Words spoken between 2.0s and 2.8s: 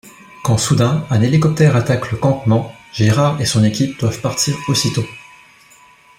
le campement,